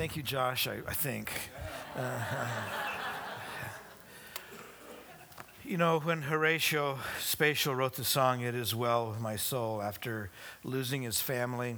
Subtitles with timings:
[0.00, 1.30] Thank you, Josh, I, I think.
[1.94, 2.48] Uh,
[5.62, 10.30] you know, when Horatio Spafford wrote the song, It Is Well With My Soul, after
[10.64, 11.76] losing his family,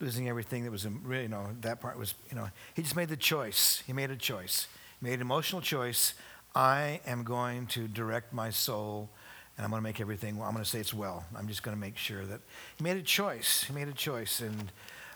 [0.00, 3.16] losing everything that was, you know, that part was, you know, he just made the
[3.16, 3.84] choice.
[3.86, 4.66] He made a choice.
[4.98, 6.14] He made an emotional choice.
[6.56, 9.08] I am going to direct my soul
[9.56, 11.26] and I'm going to make everything, well, I'm going to say it's well.
[11.36, 12.40] I'm just going to make sure that
[12.76, 13.62] he made a choice.
[13.62, 14.72] He made a choice, and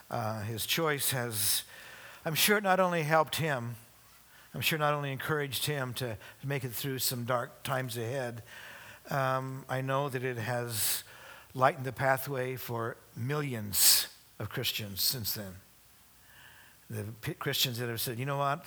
[0.09, 1.63] uh, his choice has,
[2.25, 3.75] I'm sure, it not only helped him,
[4.53, 8.43] I'm sure not only encouraged him to, make it through some dark times ahead,
[9.09, 11.03] um, I know that it has
[11.53, 14.07] lightened the pathway for millions
[14.39, 15.55] of Christians since then.
[16.89, 18.65] The Christians that have said, you know what?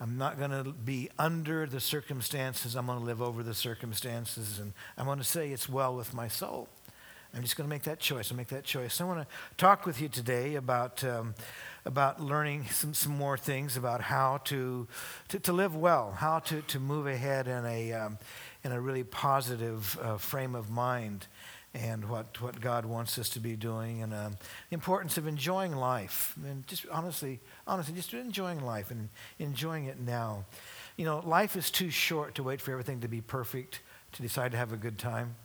[0.00, 2.74] I'm not going to be under the circumstances.
[2.74, 4.58] I'm going to live over the circumstances.
[4.58, 6.68] And I'm going to say it's well with my soul.
[7.34, 8.30] I'm just going to make that choice.
[8.30, 9.00] I'll make that choice.
[9.00, 11.34] I want to talk with you today about, um,
[11.84, 14.86] about learning some, some more things about how to,
[15.28, 18.18] to, to live well, how to, to move ahead in a, um,
[18.64, 21.26] in a really positive uh, frame of mind
[21.72, 24.36] and what, what God wants us to be doing and um,
[24.70, 26.34] the importance of enjoying life.
[26.44, 30.46] And just honestly, honestly, just enjoying life and enjoying it now.
[30.96, 33.80] You know, life is too short to wait for everything to be perfect
[34.12, 35.36] to decide to have a good time.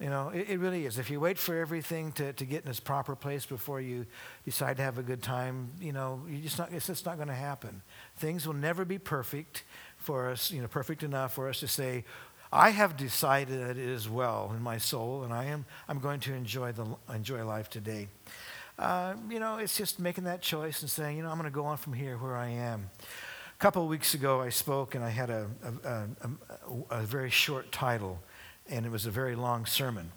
[0.00, 0.98] You know, it, it, really is.
[0.98, 4.06] If you wait for everything to, to get in its proper place before you
[4.46, 7.28] decide to have a good time, you know, you just not, it's just not going
[7.28, 7.82] to happen.
[8.16, 9.62] Things will never be perfect
[9.98, 12.04] for us, you know, perfect enough for us to say,
[12.52, 16.18] I have decided that it is well in my soul, and I am, I'm going
[16.20, 18.08] to enjoy, the, enjoy life today.
[18.78, 21.54] Uh, you know, it's just making that choice and saying, you know, I'm going to
[21.54, 22.90] go on from here where I am.
[23.54, 25.46] A couple of weeks ago, I spoke, and I had a,
[25.84, 28.18] a, a, a very short title,
[28.70, 30.12] and it was a very long sermon.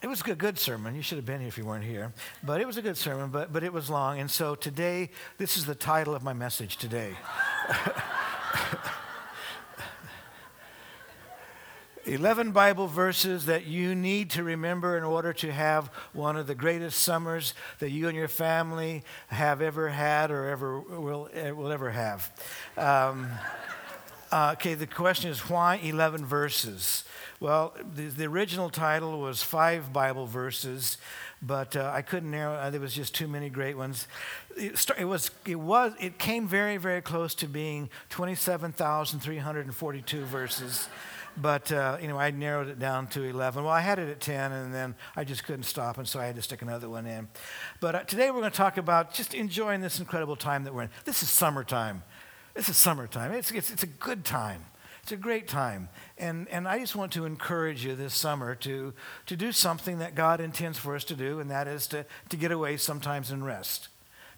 [0.00, 0.94] It was a good sermon.
[0.94, 2.12] You should have been here if you weren't here.
[2.44, 4.20] But it was a good sermon, but, but it was long.
[4.20, 7.16] And so today, this is the title of my message today.
[12.04, 16.54] 11 Bible verses that you need to remember in order to have one of the
[16.54, 21.90] greatest summers that you and your family have ever had or ever will, will ever
[21.90, 22.32] have.
[22.76, 23.28] Um,
[24.30, 27.04] uh, okay, the question is why 11 verses?
[27.40, 30.98] Well, the, the original title was five Bible verses,
[31.40, 32.54] but uh, I couldn't narrow.
[32.54, 34.08] Uh, there was just too many great ones.
[34.56, 35.30] It, it, was.
[35.46, 35.92] It was.
[36.00, 40.88] It came very, very close to being 27,342 verses
[41.40, 43.62] but uh, you know, I narrowed it down to 11.
[43.62, 46.26] Well, I had it at 10, and then I just couldn't stop, and so I
[46.26, 47.28] had to stick another one in.
[47.80, 50.82] But uh, today we're going to talk about just enjoying this incredible time that we're
[50.82, 50.90] in.
[51.04, 52.02] This is summertime.
[52.54, 53.32] This is summertime.
[53.32, 54.64] It's, it's, it's a good time.
[55.02, 55.88] It's a great time.
[56.18, 58.92] And, and I just want to encourage you this summer to,
[59.26, 62.36] to do something that God intends for us to do, and that is to, to
[62.36, 63.88] get away sometimes and rest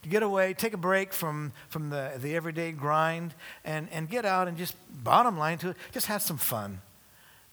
[0.03, 3.35] to get away, take a break from, from the, the everyday grind,
[3.65, 6.81] and, and get out and just, bottom line to it, just have some fun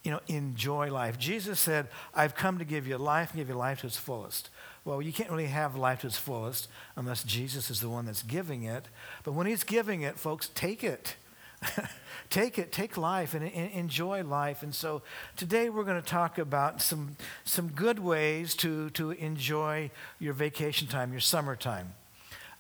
[0.04, 1.20] you know, enjoy life.
[1.20, 4.50] Jesus said, I've come to give you life and give you life to its fullest.
[4.88, 8.24] Well, you can't really have life to its fullest unless Jesus is the one that's
[8.24, 8.86] giving it.
[9.26, 11.18] But when he's giving it, folks, take it.
[12.30, 14.64] take it, take life and, and, enjoy life.
[14.64, 15.02] And so
[15.36, 20.88] today we're going to talk about some, some good ways to, to enjoy your vacation
[20.88, 21.94] time, your summertime.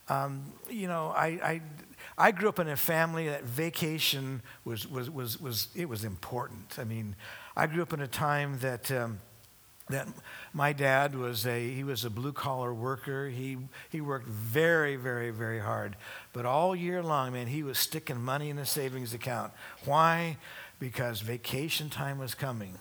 [0.09, 1.61] Um, you know, I, I,
[2.17, 6.77] I grew up in a family that vacation was, was, was, was, it was important.
[6.77, 7.15] I mean,
[7.55, 9.19] I grew up in a time that, um,
[9.89, 10.07] that
[10.53, 13.29] my dad was a, he was a blue collar worker.
[13.29, 13.57] He,
[13.89, 15.95] he worked very, very, very hard.
[16.33, 19.53] But all year long, man, he was sticking money in the savings account.
[19.85, 20.37] Why?
[20.79, 22.79] Because vacation time was coming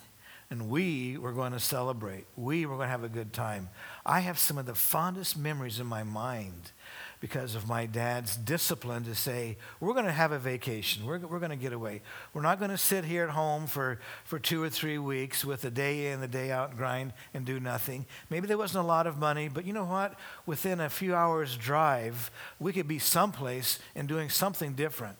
[0.51, 2.27] and we were going to celebrate.
[2.37, 3.69] We were going to have a good time.
[4.05, 6.73] I have some of the fondest memories in my mind
[7.21, 11.05] because of my dad's discipline to say, we're going to have a vacation.
[11.05, 12.03] We're, we're going to get away.
[12.33, 15.65] We're not going to sit here at home for, for two or three weeks with
[15.65, 18.07] a day in, the day out grind and do nothing.
[18.31, 20.15] Maybe there wasn't a lot of money, but you know what?
[20.45, 22.31] Within a few hours' drive,
[22.61, 25.19] we could be someplace and doing something different.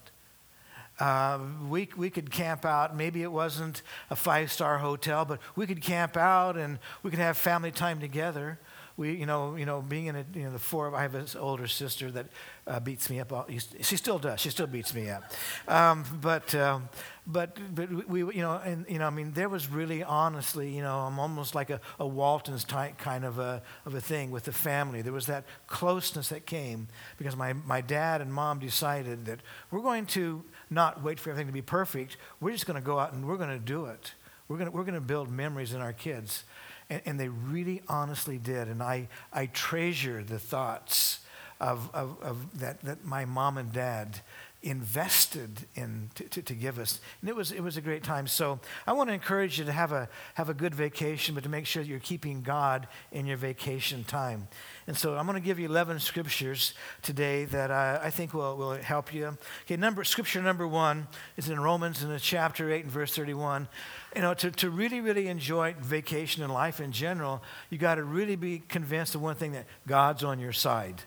[0.99, 1.39] Uh,
[1.69, 2.95] we, we could camp out.
[2.95, 7.19] Maybe it wasn't a five star hotel, but we could camp out and we could
[7.19, 8.59] have family time together
[8.97, 11.27] we, you know, you know, being in a, you know, the four, I have an
[11.39, 12.25] older sister that
[12.65, 13.31] uh, beats me up.
[13.31, 13.47] All,
[13.81, 14.39] she still does.
[14.39, 15.23] She still beats me up.
[15.67, 16.89] Um, but, um,
[17.27, 20.81] but, but we, you know, and, you know, I mean, there was really honestly, you
[20.81, 24.45] know, I'm almost like a, a Walton's type kind of a, of a thing with
[24.45, 25.03] the family.
[25.03, 26.87] There was that closeness that came
[27.19, 31.47] because my, my dad and mom decided that we're going to not wait for everything
[31.47, 32.17] to be perfect.
[32.39, 34.13] We're just going to go out and we're going to do it.
[34.47, 36.43] We're going we're to build memories in our kids.
[36.89, 38.67] And, and they really honestly did.
[38.67, 41.19] And I, I treasure the thoughts
[41.59, 44.21] of, of, of that, that my mom and dad
[44.63, 46.99] invested in to, to, give us.
[47.21, 48.25] And it was, it was a great time.
[48.25, 51.49] So I want to encourage you to have a, have a good vacation, but to
[51.49, 54.47] make sure you're keeping God in your vacation time.
[54.87, 56.73] And so I'm going to give you 11 scriptures
[57.03, 59.37] today that I, I think will, will help you.
[59.65, 61.07] Okay, number, scripture number one
[61.37, 63.67] is in Romans in the chapter 8 and verse 31.
[64.15, 68.03] You know, to, to really, really enjoy vacation and life in general, you got to
[68.03, 71.03] really be convinced of one thing that God's on your side.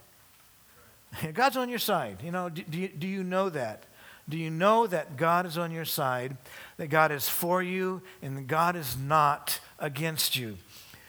[1.34, 2.18] God's on your side.
[2.22, 3.84] You know, do, do, you, do you know that?
[4.28, 6.36] Do you know that God is on your side,
[6.76, 10.56] that God is for you, and God is not against you?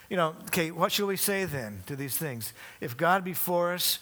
[0.09, 2.51] You know, okay, what should we say then to these things?
[2.81, 3.99] If God be for us,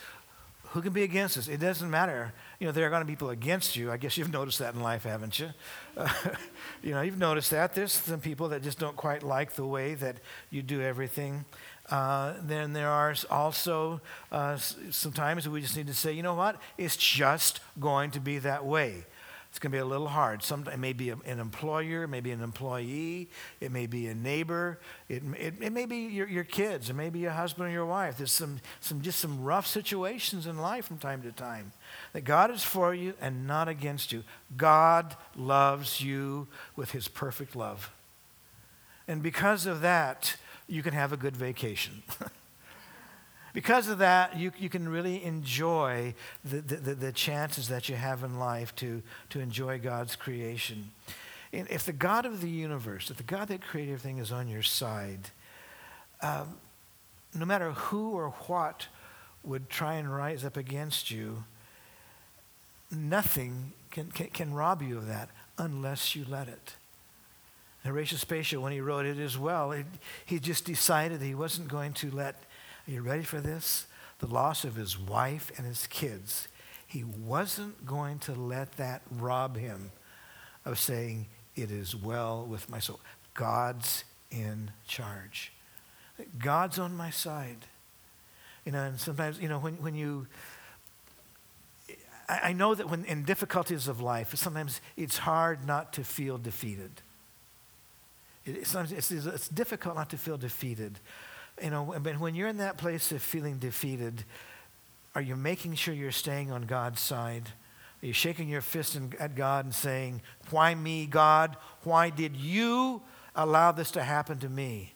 [0.71, 1.47] who can be against us?
[1.47, 2.31] It doesn't matter.
[2.59, 3.91] You know, there are going to be people against you.
[3.91, 5.49] I guess you've noticed that in life, haven't you?
[5.97, 6.09] Uh,
[6.83, 7.73] you know, you've noticed that.
[7.73, 10.17] There's some people that just don't quite like the way that
[10.51, 11.45] you do everything.
[11.89, 13.99] Uh, then there are also
[14.31, 16.61] uh, sometimes we just need to say, you know what?
[16.77, 19.05] It's just going to be that way.
[19.49, 20.43] It's going to be a little hard.
[20.43, 25.23] Sometimes it may be an employer, maybe an employee, it may be a neighbor, it,
[25.39, 28.17] it, it may be your, your kids, it may be your husband or your wife.
[28.17, 31.71] There's some, some just some rough situations in life from time to time.
[32.13, 34.23] That God is for you and not against you.
[34.55, 37.91] God loves you with his perfect love.
[39.07, 40.35] And because of that,
[40.69, 42.03] you can have a good vacation.
[43.53, 46.13] because of that, you, you can really enjoy
[46.45, 49.01] the, the, the, chances that you have in life to,
[49.31, 50.91] to enjoy God's creation.
[51.51, 54.47] And if the God of the universe, if the God that created everything is on
[54.47, 55.31] your side,
[56.21, 56.57] um,
[57.33, 58.87] no matter who or what
[59.43, 61.43] would try and rise up against you,
[62.91, 66.75] nothing can, can, can rob you of that unless you let it.
[67.85, 69.85] Horatio Spafford, when he wrote it as well, it,
[70.25, 72.35] he just decided he wasn't going to let,
[72.87, 73.87] are you ready for this?
[74.19, 76.49] The loss of his wife and his kids.
[76.85, 79.91] He wasn't going to let that rob him
[80.65, 82.99] of saying, It is well with my soul.
[83.33, 85.53] God's in charge.
[86.37, 87.65] God's on my side.
[88.65, 90.27] You know, and sometimes, you know, when, when you,
[92.27, 96.37] I, I know that when in difficulties of life, sometimes it's hard not to feel
[96.37, 97.01] defeated.
[98.57, 100.99] It's, it's, it's difficult not to feel defeated.
[101.61, 104.23] You know, but when you're in that place of feeling defeated,
[105.15, 107.49] are you making sure you're staying on God's side?
[108.01, 111.57] Are you shaking your fist in, at God and saying, Why me, God?
[111.83, 113.01] Why did you
[113.35, 114.93] allow this to happen to me?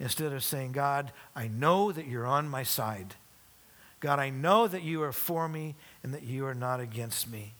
[0.00, 3.14] Instead of saying, God, I know that you're on my side.
[4.00, 7.52] God, I know that you are for me and that you are not against me.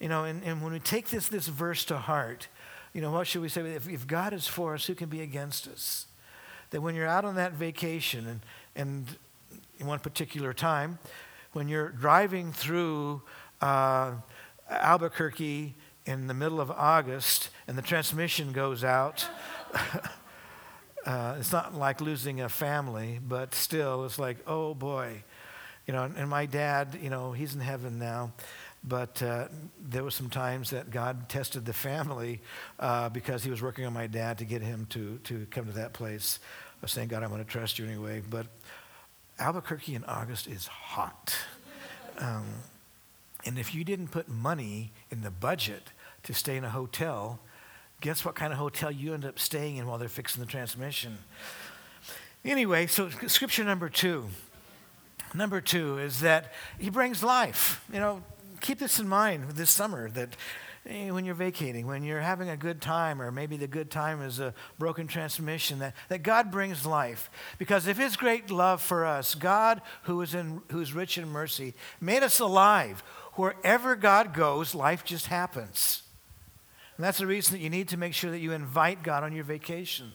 [0.00, 2.48] You know, and, and when we take this, this verse to heart,
[2.92, 3.62] you know, what should we say?
[3.62, 6.06] If, if God is for us, who can be against us?
[6.70, 8.40] That when you're out on that vacation and,
[8.76, 9.06] and
[9.78, 10.98] in one particular time,
[11.52, 13.22] when you're driving through
[13.60, 14.12] uh,
[14.70, 15.74] Albuquerque
[16.06, 19.26] in the middle of August and the transmission goes out,
[21.06, 25.22] uh, it's not like losing a family, but still, it's like, oh boy.
[25.86, 28.32] You know, and my dad, you know, he's in heaven now.
[28.84, 29.48] But uh,
[29.80, 32.40] there were some times that God tested the family
[32.80, 35.72] uh, because He was working on my dad to get him to, to come to
[35.72, 36.40] that place.
[36.80, 38.22] Was saying, God, I'm going to trust you anyway.
[38.28, 38.46] But
[39.38, 41.36] Albuquerque in August is hot.
[42.18, 42.44] Um,
[43.44, 45.92] and if you didn't put money in the budget
[46.24, 47.38] to stay in a hotel,
[48.00, 51.18] guess what kind of hotel you end up staying in while they're fixing the transmission?
[52.44, 54.28] Anyway, so scripture number two.
[55.34, 57.84] Number two is that he brings life.
[57.92, 58.22] You know,
[58.62, 60.36] keep this in mind this summer that
[60.86, 64.22] eh, when you're vacating, when you're having a good time, or maybe the good time
[64.22, 67.30] is a broken transmission, that, that God brings life.
[67.58, 71.28] Because of His great love for us, God, who is, in, who is rich in
[71.28, 73.02] mercy, made us alive.
[73.34, 76.02] Wherever God goes, life just happens.
[76.96, 79.32] And that's the reason that you need to make sure that you invite God on
[79.32, 80.12] your vacation.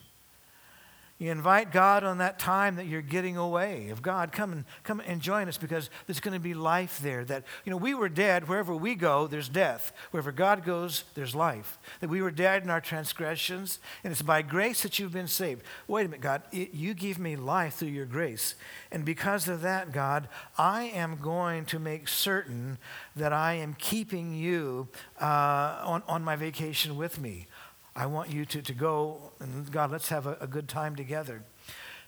[1.18, 3.88] You invite God on that time that you're getting away.
[3.88, 7.24] Of God, come and come and join us because there's going to be life there.
[7.24, 8.48] That you know, we were dead.
[8.48, 9.92] Wherever we go, there's death.
[10.12, 11.76] Wherever God goes, there's life.
[11.98, 15.62] That we were dead in our transgressions, and it's by grace that you've been saved.
[15.88, 18.54] Wait a minute, God, it, you give me life through your grace,
[18.92, 22.78] and because of that, God, I am going to make certain
[23.16, 24.86] that I am keeping you
[25.20, 27.48] uh, on on my vacation with me.
[27.98, 31.42] I want you to, to go and God, let's have a, a good time together.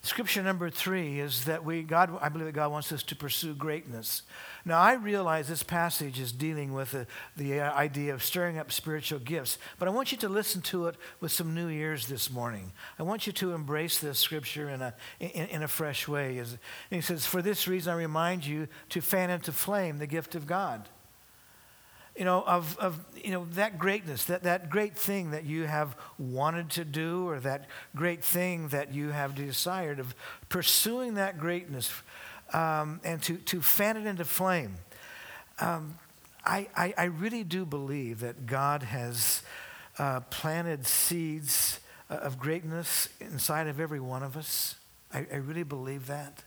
[0.02, 3.54] Scripture number three is that we, God, I believe that God wants us to pursue
[3.54, 4.22] greatness.
[4.64, 7.06] Now, I realize this passage is dealing with the,
[7.36, 10.86] the uh, idea of stirring up spiritual gifts, but I want you to listen to
[10.86, 12.72] it with some new ears this morning.
[12.98, 16.38] I want you to embrace this scripture in a, in, in a fresh way.
[16.38, 20.36] And he says, For this reason, I remind you to fan into flame the gift
[20.36, 20.88] of God
[22.20, 25.96] you know, of, of you know, that greatness, that, that great thing that you have
[26.18, 27.64] wanted to do, or that
[27.96, 30.14] great thing that you have desired, of
[30.50, 31.90] pursuing that greatness
[32.52, 34.74] um, and to, to fan it into flame.
[35.60, 35.94] Um,
[36.44, 39.42] I, I, I, really do believe that God has
[39.98, 44.74] uh, planted seeds uh, of greatness inside of every one of us.
[45.10, 46.44] I, I really believe that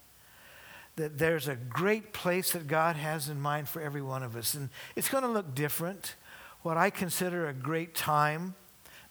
[0.96, 4.54] that there's a great place that God has in mind for every one of us.
[4.54, 6.16] And it's going to look different.
[6.62, 8.56] What I consider a great time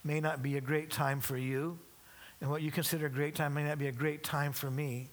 [0.04, 1.78] may not be a great time for you.
[2.40, 5.10] And what you consider a great time may not be a great time for me.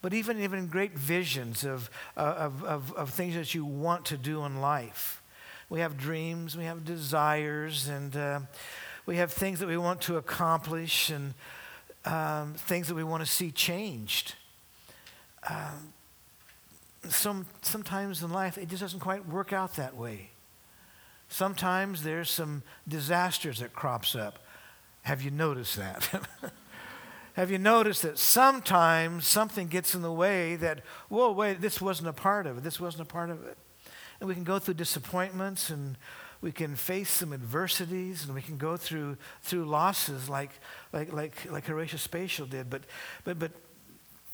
[0.00, 4.16] But even, even great visions of, uh, of, of, of things that you want to
[4.16, 5.22] do in life.
[5.70, 8.40] We have dreams, we have desires, and uh,
[9.06, 11.34] we have things that we want to accomplish and
[12.04, 14.34] um, things that we want to see changed.
[15.48, 15.92] Um,
[17.10, 20.30] some, sometimes in life, it just doesn't quite work out that way.
[21.28, 24.38] Sometimes there's some disasters that crops up.
[25.02, 26.08] Have you noticed that?
[27.34, 32.08] Have you noticed that sometimes something gets in the way that, whoa, wait, this wasn't
[32.08, 32.64] a part of it.
[32.64, 33.56] This wasn't a part of it.
[34.18, 35.96] And we can go through disappointments and
[36.40, 40.50] we can face some adversities and we can go through through losses like
[40.92, 42.70] like like like Horatio Spafford did.
[42.70, 42.82] But
[43.24, 43.52] but but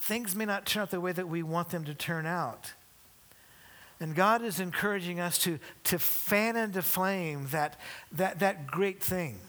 [0.05, 2.73] things may not turn out the way that we want them to turn out.
[3.99, 7.79] And God is encouraging us to, to fan into flame that,
[8.11, 9.39] that, that great thing,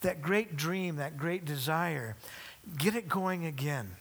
[0.00, 2.16] that great dream, that great desire.
[2.78, 3.96] Get it going again.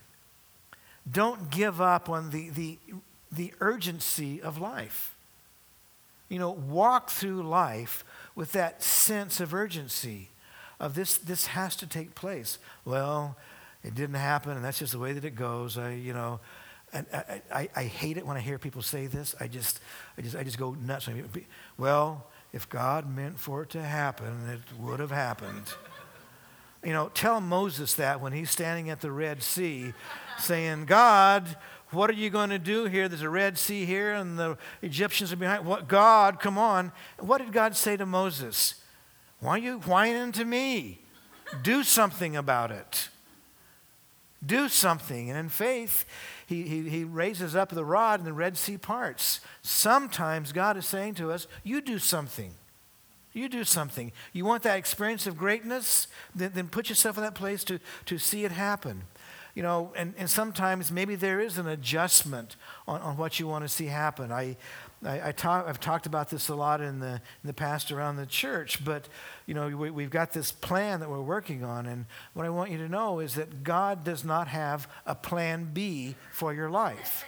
[1.12, 2.78] Don't give up on the, the,
[3.30, 5.14] the urgency of life.
[6.30, 10.30] You know, walk through life with that sense of urgency
[10.80, 12.60] of this, this has to take place.
[12.86, 13.36] Well,
[13.84, 15.78] it didn't happen, and that's just the way that it goes.
[15.78, 16.40] I, you know,
[16.94, 19.34] and I, I, I hate it when I hear people say this.
[19.40, 19.80] I just,
[20.18, 21.10] I just, I just go nuts.
[21.78, 25.74] Well, if God meant for it to happen, it would have happened.
[26.84, 29.94] You know, tell Moses that when he's standing at the Red Sea,
[30.38, 31.56] saying, God,
[31.92, 33.08] what are you going to do here?
[33.08, 35.66] There's a Red Sea here, and the Egyptians are behind.
[35.66, 36.92] What, God, come on.
[37.20, 38.76] What did God say to Moses?
[39.40, 41.02] Why are you whining to me?
[41.64, 43.10] Do something about it.
[44.44, 45.30] Do something.
[45.30, 46.06] And in faith,
[46.48, 49.40] he, he, he raises up the rod and the Red Sea parts.
[49.62, 52.54] Sometimes God is saying to us, You do something.
[53.34, 54.12] You do something.
[54.34, 56.08] You want that experience of greatness?
[56.36, 59.04] Then, then put yourself in that place to, to see it happen.
[59.56, 62.56] You know, and, and sometimes maybe there is an adjustment
[62.88, 64.32] on, on what you want to see happen.
[64.32, 64.58] I,
[65.06, 68.18] I, I talk, I've talked about this a lot in the, in the past around
[68.18, 69.08] the church, but
[69.46, 72.72] you know, we, we've got this plan that we're working on, and what I want
[72.72, 77.26] you to know is that God does not have a plan B for your life.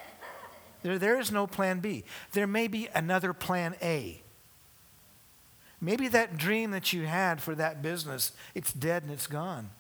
[0.84, 2.04] There, there is no plan B.
[2.34, 4.22] There may be another plan A.
[5.82, 9.72] Maybe that dream that you had for that business, it's dead and it's gone.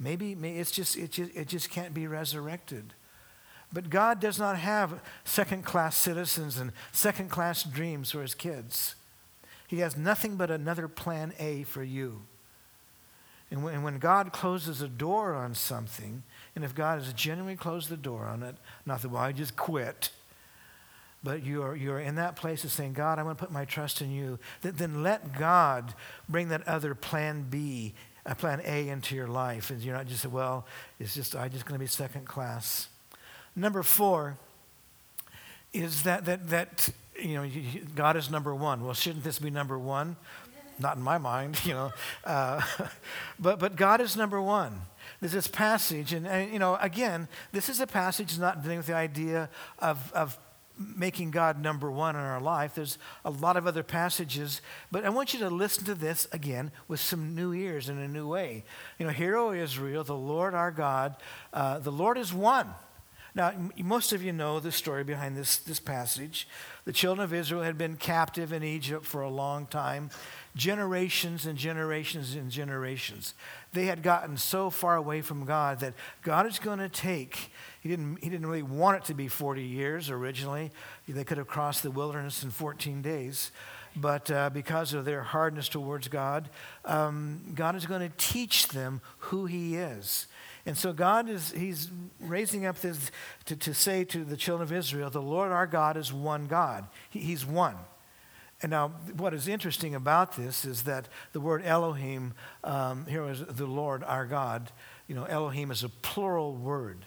[0.00, 2.94] Maybe, maybe it's just, it, just, it just can't be resurrected.
[3.72, 8.96] But God does not have second class citizens and second class dreams for his kids.
[9.68, 12.22] He has nothing but another plan A for you.
[13.52, 16.22] And when, God closes a door on something,
[16.54, 18.54] and if God has genuinely closed the door on it,
[18.86, 20.10] not that, well, I just quit,
[21.24, 23.50] but you are, you are in that place of saying, God, I'm going to put
[23.50, 25.94] my trust in you, then, then let God
[26.28, 29.70] bring that other plan B, a plan A into your life.
[29.70, 30.64] And you're not just, well,
[31.00, 32.88] it's just, I'm just going to be second class.
[33.56, 34.36] Number four
[35.72, 36.88] is that, that, that
[37.18, 37.50] you know,
[37.94, 38.84] God is number one.
[38.84, 40.16] Well, shouldn't this be number one?
[40.78, 41.92] Not in my mind, you know.
[42.24, 42.62] Uh,
[43.38, 44.80] but, but God is number one.
[45.20, 48.86] There's this passage, and, and, you know, again, this is a passage not dealing with
[48.86, 50.38] the idea of, of
[50.78, 52.74] making God number one in our life.
[52.74, 56.70] There's a lot of other passages, but I want you to listen to this again
[56.88, 58.64] with some new ears in a new way.
[58.98, 61.16] You know, Hear, O Israel, the Lord our God,
[61.52, 62.68] uh, the Lord is one.
[63.34, 66.48] Now, most of you know the story behind this, this passage.
[66.84, 70.10] The children of Israel had been captive in Egypt for a long time,
[70.56, 73.34] generations and generations and generations.
[73.72, 77.88] They had gotten so far away from God that God is going to take, he
[77.88, 80.72] didn't, he didn't really want it to be 40 years originally.
[81.08, 83.52] They could have crossed the wilderness in 14 days.
[83.96, 86.48] But uh, because of their hardness towards God,
[86.84, 90.26] um, God is going to teach them who He is.
[90.66, 91.90] And so God is, he's
[92.20, 93.10] raising up this
[93.46, 96.86] to, to say to the children of Israel, the Lord our God is one God.
[97.08, 97.76] He, he's one.
[98.62, 103.42] And now, what is interesting about this is that the word Elohim, um, here is
[103.42, 104.70] the Lord our God.
[105.08, 107.06] You know, Elohim is a plural word.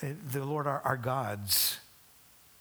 [0.00, 1.78] Uh, the Lord our, our gods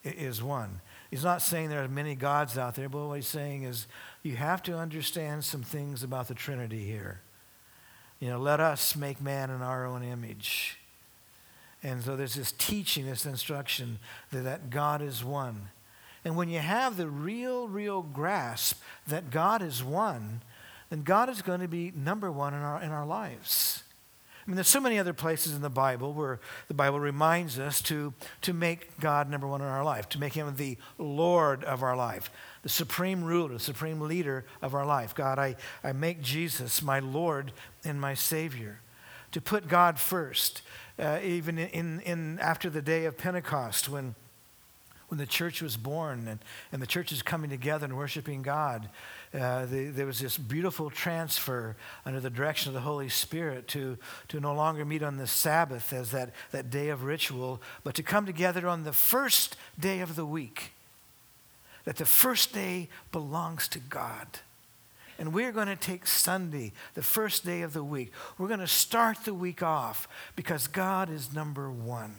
[0.04, 0.82] is one.
[1.12, 3.86] He's not saying there are many gods out there, but what he's saying is
[4.24, 7.22] you have to understand some things about the Trinity here.
[8.24, 10.80] You know, let us make man in our own image.
[11.84, 14.00] And so there's this teaching, this instruction
[14.32, 15.72] that, God is one.
[16.24, 20.42] And when you have the real, real grasp that God is one,
[20.90, 23.83] then God is going to be number one in our, in our lives.
[24.46, 27.82] I mean, there's so many other places in the Bible where the Bible reminds us
[27.84, 31.82] to, to make God number one in our life, to make him the Lord of
[31.82, 32.30] our life,
[32.62, 35.16] the supreme ruler, the supreme leader of our life.
[35.16, 37.54] God, I, I make Jesus my Lord
[37.86, 38.82] and my Savior.
[39.32, 40.62] To put God first,
[41.00, 44.16] uh, even in, in, after the day of Pentecost when
[45.14, 46.40] when the church was born and,
[46.72, 48.90] and the church is coming together and worshiping God,
[49.34, 51.76] uh, the, there was this beautiful transfer
[52.06, 53.98] under the direction of the Holy Spirit to,
[54.28, 58.04] to no longer meet on the Sabbath as that, that day of ritual, but to
[58.04, 60.72] come together on the first day of the week.
[61.86, 64.28] That the first day belongs to God.
[65.18, 68.12] And we're going to take Sunday, the first day of the week.
[68.38, 72.16] We're going to start the week off because God is number one.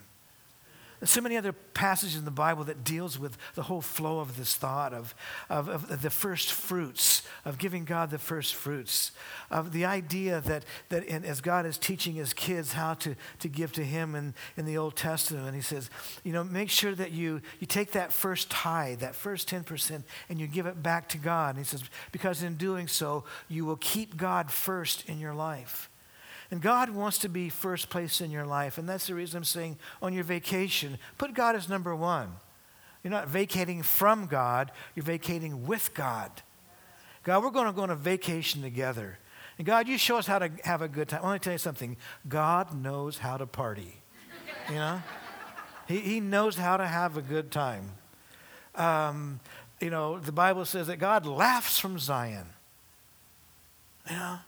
[1.05, 4.55] So many other passages in the Bible that deals with the whole flow of this
[4.55, 5.15] thought of,
[5.51, 9.13] of, of, the first fruits, of giving God the first fruits,
[9.51, 13.49] of the idea that, that in, as God is teaching his kids how to, to
[13.49, 15.91] give to him in, in the Old Testament, and he says,
[16.23, 20.41] you know, make sure that you, you take that first tithe, that first 10%, and
[20.41, 21.57] you give it back to God.
[21.57, 21.83] And he says,
[22.13, 25.91] because in doing so, you will keep God first in your life.
[26.55, 28.79] And God wants to be first place in your life.
[28.79, 32.31] And that's the reason I'm saying on your vacation, put God as number one.
[33.03, 36.31] You're not vacating from God, you're vacating with God.
[37.25, 39.19] God, we're going to go on a vacation together.
[39.59, 41.25] And God, you show us how to have a good time.
[41.25, 41.97] Let me tell you something
[42.29, 44.01] God knows how to party.
[44.69, 45.03] You know?
[45.89, 47.91] he, he knows how to have a good time.
[48.77, 49.41] Um,
[49.81, 52.47] you know, the Bible says that God laughs from Zion.
[54.09, 54.39] You know?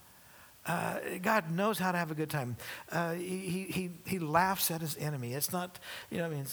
[0.67, 2.57] Uh, God knows how to have a good time.
[2.91, 5.33] Uh, he, he, he laughs at his enemy.
[5.33, 5.79] It's not,
[6.11, 6.47] you know, I mean,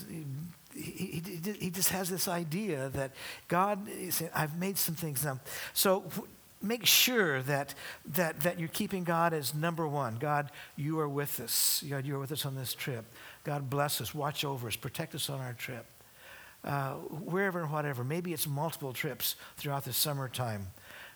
[0.75, 3.11] he, he, he just has this idea that
[3.47, 5.39] God, saying, I've made some things now.
[5.73, 6.03] So
[6.61, 7.73] make sure that,
[8.13, 10.15] that, that you're keeping God as number one.
[10.15, 11.83] God, you are with us.
[11.89, 13.05] God, you are with us on this trip.
[13.43, 15.85] God, bless us, watch over us, protect us on our trip.
[16.63, 18.03] Uh, wherever and whatever.
[18.05, 20.67] Maybe it's multiple trips throughout the summertime.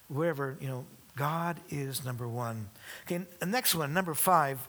[0.09, 0.85] Wherever, you know,
[1.17, 2.69] God is number one.
[3.05, 4.59] Okay, the next one, number five,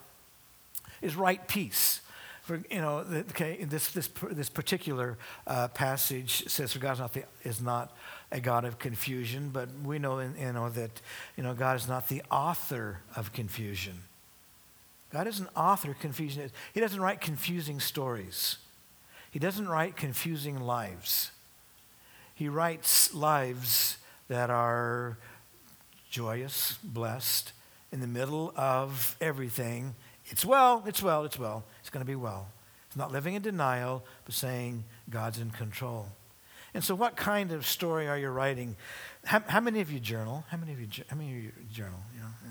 [1.00, 2.00] is right peace.
[2.42, 7.12] For, you know, okay, this, this, this particular uh, passage says, for God is not,
[7.12, 7.94] the, is not
[8.32, 11.02] a God of confusion, but we know, in, you know that
[11.37, 13.94] you know, God is not the author of confusion.
[15.12, 16.50] God isn't author of confusion.
[16.72, 18.56] He doesn't write confusing stories.
[19.30, 21.30] He doesn't write confusing lives.
[22.34, 25.18] He writes lives that are
[26.11, 27.53] joyous, blessed,
[27.92, 29.94] in the middle of everything.
[30.27, 31.64] It's well, it's well, it's well.
[31.81, 32.49] It's going to be well.
[32.87, 36.07] It's not living in denial, but saying God's in control.
[36.75, 38.77] And so, what kind of story are you writing?
[39.25, 40.44] How, how many of you journal?
[40.49, 40.88] How many of you?
[41.09, 41.99] How many of you journal?
[42.14, 42.51] You know,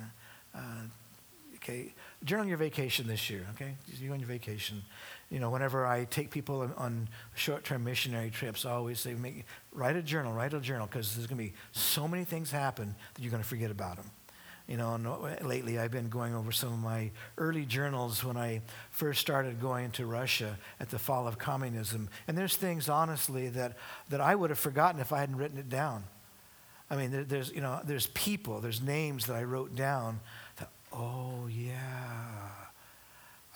[0.56, 1.94] uh, okay,
[2.24, 3.46] journal your vacation this year.
[3.56, 4.84] Okay, you on your vacation
[5.30, 9.96] you know, whenever I take people on, short-term missionary trips, I always say, make, write
[9.96, 13.22] a journal, write a journal, because there's going to be so many things happen that
[13.22, 14.10] you're going to forget about them.
[14.68, 18.36] You know, and uh, lately I've been going over some of my early journals when
[18.36, 22.10] I first started going to Russia at the fall of communism.
[22.28, 23.78] And there's things, honestly, that,
[24.10, 26.04] that I would have forgotten if I hadn't written it down.
[26.90, 30.20] I mean, there, there's, you know, there's people, there's names that I wrote down
[30.58, 32.50] that, oh, yeah,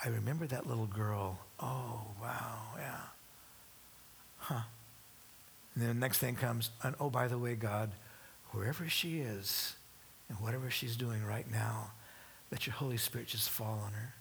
[0.03, 2.99] I remember that little girl Oh, wow, yeah.
[4.37, 4.61] Huh.
[5.75, 7.91] And then the next thing comes, and oh, by the way, God,
[8.51, 9.75] wherever she is
[10.27, 11.91] and whatever she's doing right now,
[12.51, 14.13] let your Holy Spirit just fall on her.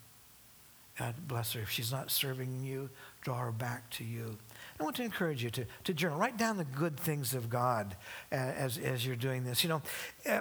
[0.98, 1.61] God bless her.
[1.62, 2.90] If she's not serving you,
[3.22, 4.37] draw her back to you.
[4.79, 6.18] I want to encourage you to, to journal.
[6.18, 7.96] Write down the good things of God
[8.31, 9.64] as, as you're doing this.
[9.64, 9.83] You know,
[10.26, 10.40] eh,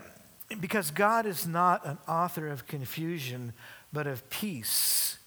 [0.59, 3.53] because God is not an author of confusion,
[3.93, 5.18] but of peace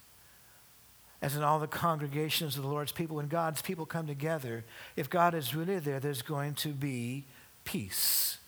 [1.23, 4.65] as in all the congregations of the Lord's people, when God's people come together,
[4.97, 7.25] if God is really there, there's going to be
[7.65, 8.39] peace.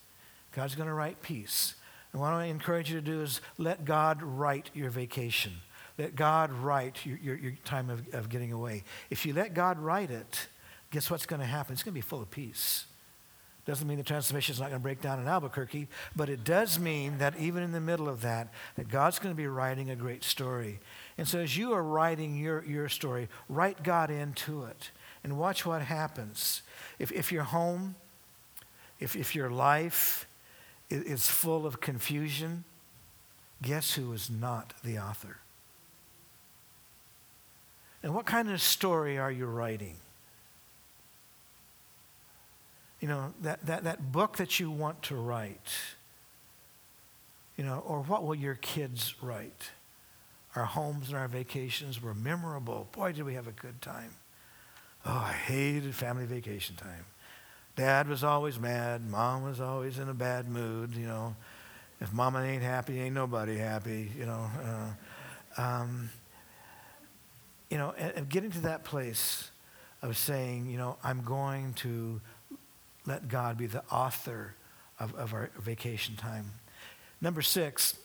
[0.53, 1.77] God's going to write peace.
[2.13, 5.53] And what I encourage you to do is let God write your vacation.
[5.99, 8.83] let God write your, your, your time of, of getting away.
[9.11, 10.49] If you let God write it,
[10.91, 11.73] guess what's going to happen?
[11.73, 12.87] It's going to be full of peace.
[13.67, 16.79] Doesn't mean the transmission is not going to break down in Albuquerque, but it does
[16.79, 19.97] mean that even in the middle of that, that God's going to be writing a
[19.97, 20.81] great story.
[21.17, 24.91] And so as you are writing your, your story, write God into it
[25.23, 26.63] and watch what happens.
[26.99, 27.95] If, if your home,
[29.01, 30.27] if, if your life
[30.91, 32.65] is full of confusion,
[33.63, 35.39] guess who is not the author?
[38.03, 39.97] And what kind of story are you writing?
[43.05, 45.75] You know, that, that, that book that you want to write,
[47.55, 49.73] you know, or what will your kids write?
[50.57, 52.89] Our homes and our vacations were memorable.
[52.93, 54.13] Boy, did we have a good time.
[55.05, 57.05] Oh, I hated family vacation time.
[57.77, 59.07] Dad was always mad.
[59.07, 61.37] Mom was always in a bad mood, you know.
[62.01, 64.51] If mama ain't happy, ain't nobody happy, you know.
[65.59, 66.09] Uh, um,
[67.69, 69.51] you know, and, and getting to that place
[70.01, 72.23] of saying, you know, I'm going to
[73.07, 74.55] let God be the author
[74.99, 76.53] of, of our vacation time.
[77.21, 77.97] Number six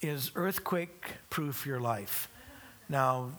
[0.00, 2.28] is earthquake proof your life.
[2.88, 3.30] Now,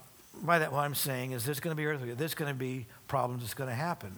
[0.42, 2.86] by that, what I'm saying is there's going to be earthquake, there's going to be
[3.08, 4.16] problems that's going to happen.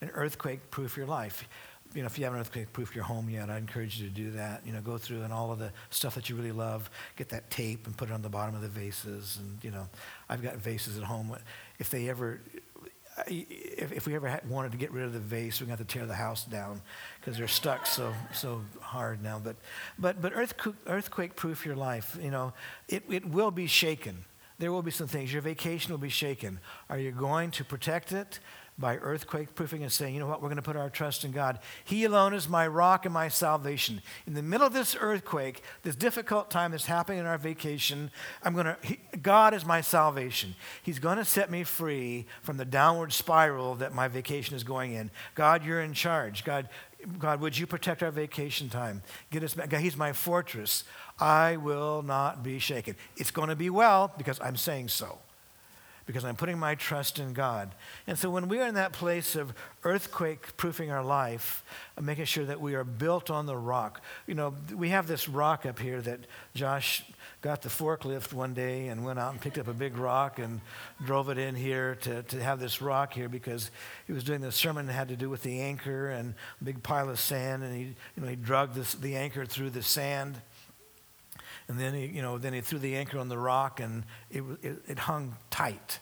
[0.00, 1.46] An earthquake proof your life.
[1.92, 4.30] You know, if you haven't earthquake proof your home yet, I encourage you to do
[4.32, 4.62] that.
[4.64, 7.50] You know, go through and all of the stuff that you really love, get that
[7.50, 9.38] tape and put it on the bottom of the vases.
[9.40, 9.88] And, you know,
[10.28, 11.36] I've got vases at home.
[11.80, 12.40] If they ever,
[13.30, 15.84] if, if we ever had, wanted to get rid of the vase, to have to
[15.84, 16.82] tear the house down
[17.20, 19.40] because they're stuck so, so hard now.
[19.42, 19.56] But,
[19.98, 22.18] but, but earthquake, earthquake proof your life.
[22.20, 22.52] You know,
[22.88, 24.24] it, it will be shaken.
[24.58, 25.32] There will be some things.
[25.32, 26.60] Your vacation will be shaken.
[26.90, 28.40] Are you going to protect it?
[28.80, 31.32] By earthquake proofing and saying, you know what, we're going to put our trust in
[31.32, 31.58] God.
[31.84, 34.00] He alone is my rock and my salvation.
[34.26, 38.10] In the middle of this earthquake, this difficult time that's happening in our vacation,
[38.42, 40.54] I'm going to, he, God is my salvation.
[40.82, 44.94] He's going to set me free from the downward spiral that my vacation is going
[44.94, 45.10] in.
[45.34, 46.44] God, you're in charge.
[46.44, 46.68] God,
[47.18, 49.02] God, would you protect our vacation time?
[49.30, 49.68] Get us back.
[49.68, 50.84] God, he's my fortress.
[51.18, 52.96] I will not be shaken.
[53.16, 55.18] It's going to be well because I'm saying so
[56.10, 57.72] because I'm putting my trust in God.
[58.08, 61.64] And so when we are in that place of earthquake proofing our life,
[61.96, 64.02] uh, making sure that we are built on the rock.
[64.26, 66.18] You know, we have this rock up here that
[66.52, 67.04] Josh
[67.42, 70.60] got the forklift one day and went out and picked up a big rock and
[71.04, 73.70] drove it in here to, to have this rock here because
[74.08, 76.82] he was doing the sermon that had to do with the anchor and a big
[76.82, 80.40] pile of sand and he, you know, he dragged this, the anchor through the sand
[81.70, 84.42] and then he, you know, then he threw the anchor on the rock and it,
[84.60, 86.00] it, it hung tight.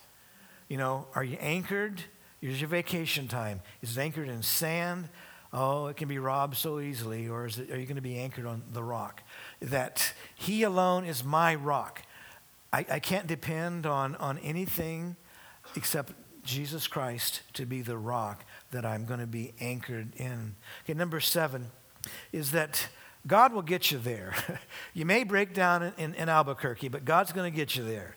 [0.67, 2.01] You know, are you anchored?
[2.41, 3.61] Here's your vacation time.
[3.83, 5.11] Is it anchored in sand?
[5.53, 7.29] Oh, it can be robbed so easily.
[7.29, 9.23] Or is it, are you going to be anchored on the rock?
[9.61, 12.01] That He alone is my rock.
[12.73, 15.17] I, I can't depend on, on anything
[15.77, 20.57] except Jesus Christ to be the rock that I'm going to be anchored in.
[20.85, 21.67] Okay, number seven
[22.33, 22.89] is that
[23.29, 24.35] God will get you there.
[24.95, 28.17] you may break down in, in, in Albuquerque, but God's going to get you there.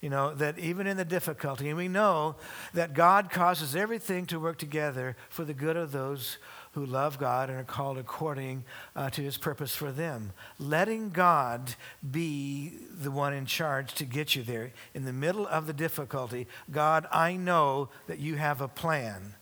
[0.00, 2.34] You know, that even in the difficulty, and we know
[2.74, 6.38] that God causes everything to work together for the good of those
[6.72, 8.64] who love God and are called according
[8.96, 10.32] uh, to his purpose for them.
[10.58, 11.74] Letting God
[12.10, 14.72] be the one in charge to get you there.
[14.92, 19.34] In the middle of the difficulty, God, I know that you have a plan,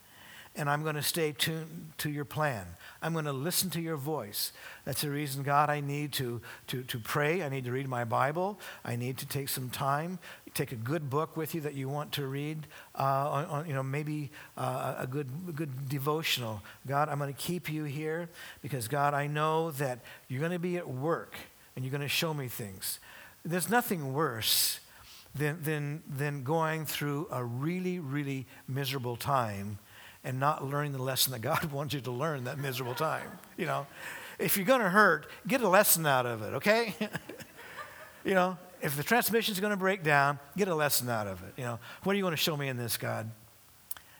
[0.55, 2.67] and I'm going to stay tuned to your plan.
[3.01, 4.53] I'm going to listen to your voice.
[4.85, 7.41] That's the reason, God, I need to, to, to pray.
[7.41, 8.59] I need to read my Bible.
[8.85, 10.19] I need to take some time.
[10.53, 12.67] Take a good book with you that you want to read,
[12.99, 16.61] uh, on, on, you know, maybe uh, a good, good devotional.
[16.85, 18.29] God, I'm going to keep you here
[18.61, 21.35] because, God, I know that you're going to be at work
[21.75, 22.99] and you're going to show me things.
[23.43, 24.79] There's nothing worse
[25.33, 29.79] than, than, than going through a really, really miserable time
[30.23, 33.27] and not learning the lesson that God wants you to learn that miserable time.
[33.57, 33.87] You know,
[34.39, 36.95] if you're going to hurt, get a lesson out of it, okay?
[38.25, 41.41] you know, if the transmission is going to break down, get a lesson out of
[41.43, 41.53] it.
[41.57, 43.29] You know, what do you want to show me in this, God?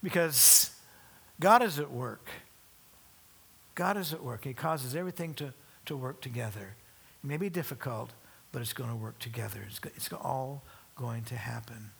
[0.04, 0.72] Because
[1.40, 2.28] God is at work.
[3.74, 4.44] God is at work.
[4.44, 5.54] He causes everything to,
[5.86, 6.76] to work together.
[7.24, 8.12] It may be difficult,
[8.52, 9.66] but it's going to work together.
[9.68, 10.64] It's, it's all
[10.96, 11.92] going to happen.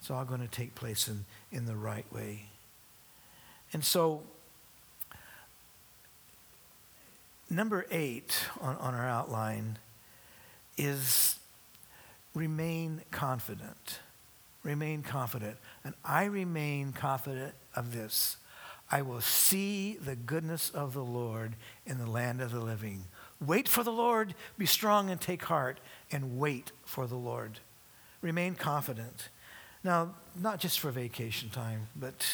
[0.00, 2.46] It's all going to take place in, in the right way.
[3.72, 4.22] And so,
[7.50, 9.78] number eight on, on our outline
[10.76, 11.36] is
[12.34, 14.00] remain confident.
[14.62, 15.56] Remain confident.
[15.84, 18.36] And I remain confident of this.
[18.90, 21.54] I will see the goodness of the Lord
[21.84, 23.04] in the land of the living.
[23.40, 25.78] Wait for the Lord, be strong and take heart,
[26.10, 27.60] and wait for the Lord.
[28.22, 29.28] Remain confident.
[29.84, 32.26] Now, not just for vacation time, but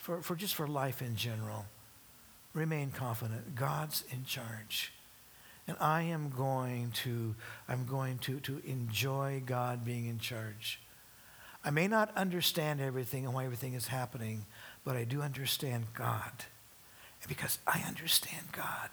[0.00, 1.66] for, for just for life in general.
[2.54, 3.54] Remain confident.
[3.54, 4.92] God's in charge.
[5.68, 7.34] And I am going to,
[7.68, 10.80] I'm going to, to enjoy God being in charge.
[11.62, 14.46] I may not understand everything and why everything is happening,
[14.84, 16.32] but I do understand God.
[17.20, 18.90] And because I understand God,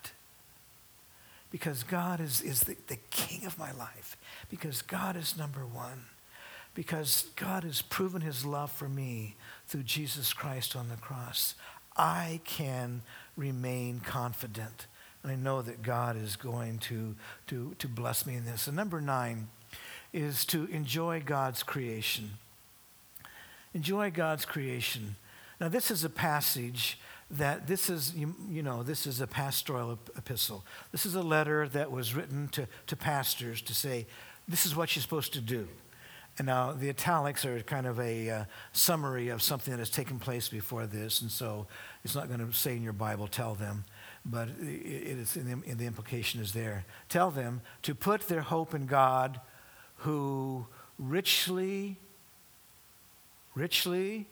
[1.49, 4.17] because God is, is the, the king of my life,
[4.49, 6.07] because God is number one,
[6.77, 9.35] because God has proven his love for me
[9.65, 11.55] through Jesus Christ on the cross,
[11.97, 13.01] I can
[13.35, 14.85] remain confident.
[15.23, 17.15] And I know that God is going to,
[17.47, 18.67] to, to bless me in this.
[18.67, 19.47] And number nine
[20.13, 22.33] is to enjoy God's creation.
[23.73, 25.15] Enjoy God's creation.
[25.59, 26.99] Now, this is a passage
[27.31, 30.63] that this is, you, you, know, this is a pastoral epistle.
[30.91, 34.05] This is a letter that was written to, to pastors to say,
[34.47, 35.67] this is what you're supposed to do.
[36.37, 40.19] And now the italics are kind of a uh, summary of something that has taken
[40.19, 41.21] place before this.
[41.21, 41.65] And so
[42.03, 43.85] it's not going to say in your Bible, tell them,
[44.23, 46.85] but it, it is in the, in the implication is there.
[47.09, 49.39] Tell them to put their hope in God
[49.97, 50.67] who
[50.99, 51.97] richly,
[53.55, 54.27] richly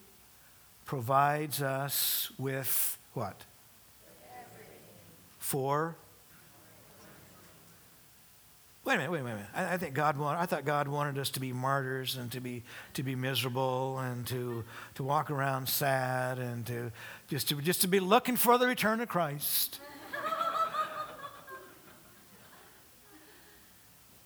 [0.85, 3.45] provides us with what?
[5.39, 5.95] For
[8.85, 9.45] Wait a minute, wait a minute.
[9.55, 12.39] I, I think God wanted, I thought God wanted us to be martyrs and to
[12.39, 16.91] be, to be miserable and to, to walk around sad and to
[17.27, 19.79] just, to just to be looking for the return of Christ.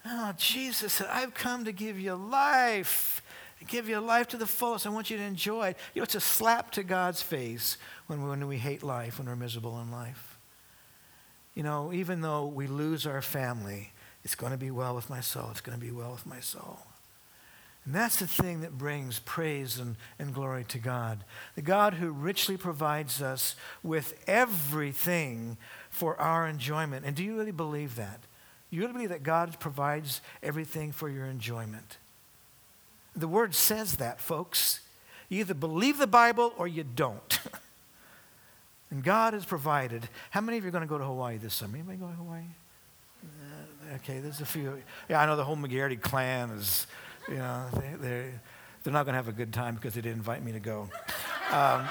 [0.05, 3.21] oh, Jesus said, I've come to give you life
[3.67, 4.87] give your life to the fullest.
[4.87, 5.77] I want you to enjoy it.
[5.93, 9.35] You know, it's a slap to God's face when, when we hate life, when we're
[9.35, 10.37] miserable in life.
[11.55, 13.91] You know, even though we lose our family,
[14.23, 15.47] it's going to be well with my soul.
[15.51, 16.79] It's going to be well with my soul.
[17.85, 21.23] And that's the thing that brings praise and, and glory to God.
[21.55, 25.57] The God who richly provides us with everything
[25.89, 27.05] for our enjoyment.
[27.05, 28.19] And do you really believe that?
[28.69, 31.97] You really believe that God provides everything for your enjoyment?
[33.15, 34.81] The word says that, folks.
[35.29, 37.39] You either believe the Bible or you don't.
[38.91, 40.09] and God has provided.
[40.31, 41.77] How many of you are going to go to Hawaii this summer?
[41.77, 42.43] Anybody going to Hawaii?
[44.03, 44.81] Okay, there's a few.
[45.09, 46.87] Yeah, I know the whole McGarity clan is,
[47.27, 48.41] you know, they, they're,
[48.83, 50.89] they're not going to have a good time because they didn't invite me to go.
[51.51, 51.85] Um,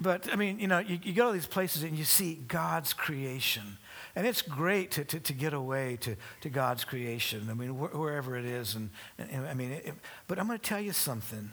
[0.00, 2.92] but I mean, you know, you, you go to these places and you see God's
[2.92, 3.78] creation.
[4.16, 7.46] And it's great to, to, to get away to, to God's creation.
[7.48, 8.74] I mean, wh- wherever it is.
[8.74, 9.94] And, and I mean, it,
[10.26, 11.52] but I'm going to tell you something.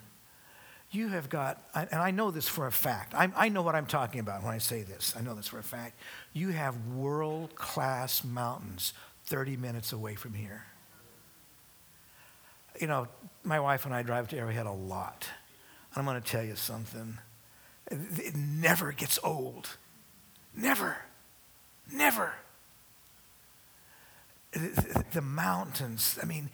[0.92, 3.14] You have got, and I know this for a fact.
[3.14, 5.14] I, I know what I'm talking about when I say this.
[5.18, 6.00] I know this for a fact.
[6.34, 8.94] You have world class mountains
[9.26, 10.66] 30 minutes away from here.
[12.80, 13.08] You know,
[13.44, 15.28] my wife and I drive to Arrowhead a lot.
[15.96, 17.18] I'm going to tell you something.
[17.90, 19.78] It never gets old.
[20.56, 20.98] Never.
[21.92, 22.34] Never
[25.14, 26.18] the mountains.
[26.22, 26.50] I mean,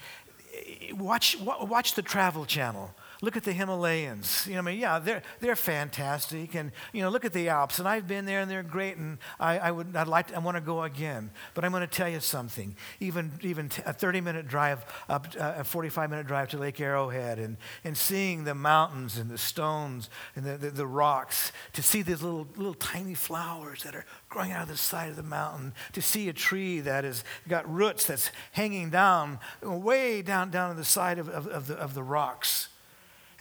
[0.93, 2.93] watch, watch the Travel Channel.
[3.23, 4.45] Look at the Himalayans.
[4.47, 6.55] You know, I mean, yeah, they're, they're fantastic.
[6.55, 7.79] And, you know, look at the Alps.
[7.79, 8.97] And I've been there and they're great.
[8.97, 11.31] And I, I would, I'd like to, I want to go again.
[11.53, 12.75] But I'm going to tell you something.
[12.99, 17.39] Even, even a 30 minute drive up, uh, a 45 minute drive to Lake Arrowhead
[17.39, 17.55] and,
[17.85, 22.21] and seeing the mountains and the stones and the, the, the rocks, to see these
[22.21, 26.01] little, little tiny flowers that are growing out of the side of the mountain, to
[26.01, 30.83] see a tree that has got roots that's hanging down, way down, down to the
[30.83, 32.67] side of, of, of the, of the rocks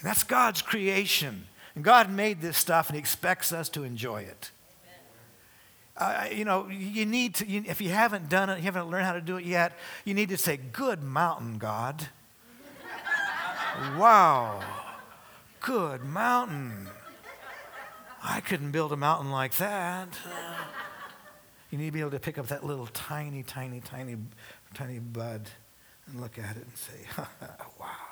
[0.02, 1.46] and that's God's creation.
[1.76, 4.50] And God made this stuff and He expects us to enjoy it.
[5.96, 9.04] Uh, you know, you need to, you, if you haven't done it, you haven't learned
[9.06, 12.08] how to do it yet, you need to say, Good mountain, God.
[13.96, 14.60] wow.
[15.60, 16.88] Good mountain.
[18.24, 20.08] I couldn't build a mountain like that.
[21.70, 24.16] You need to be able to pick up that little tiny, tiny, tiny,
[24.74, 25.48] tiny bud
[26.06, 27.06] and look at it and say,
[27.80, 28.11] wow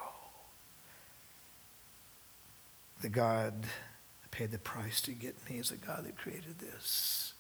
[3.01, 7.33] the God that paid the price to get me is the God that created this.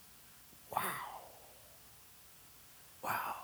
[0.74, 0.82] Wow.
[3.02, 3.34] Wow.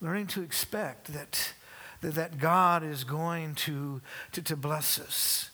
[0.00, 1.54] Learning to expect that,
[2.00, 4.00] that, that God is going to,
[4.32, 5.50] to, to bless us.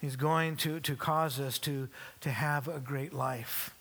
[0.00, 1.88] He's going to, to cause us to,
[2.20, 3.74] to have a great life.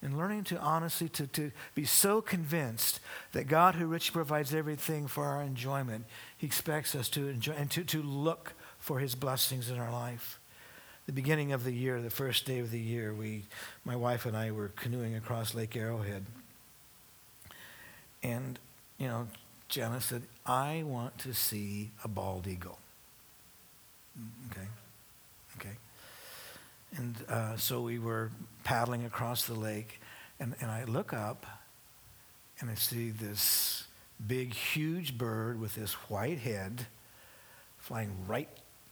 [0.00, 3.00] And learning to honestly to, to be so convinced
[3.32, 6.04] that God who richly provides everything for our enjoyment,
[6.36, 8.54] he expects us to enjoy and to, to look
[8.88, 10.40] for his blessings in our life.
[11.04, 13.42] the beginning of the year, the first day of the year, we,
[13.84, 16.24] my wife and I were canoeing across Lake Arrowhead.
[18.22, 18.58] And,
[18.96, 19.28] you know,
[19.68, 22.78] Janice said, I want to see a bald eagle.
[24.50, 24.68] Okay.
[25.58, 25.76] Okay.
[26.96, 28.30] And uh, so we were
[28.64, 30.00] paddling across the lake,
[30.40, 31.44] and, and I look up
[32.58, 33.84] and I see this
[34.26, 36.86] big, huge bird with this white head
[37.76, 38.48] flying right,